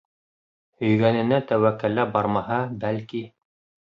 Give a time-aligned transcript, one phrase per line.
[0.83, 3.23] Һөйгәненә тәүәккәлләп бармаһа, бәлки...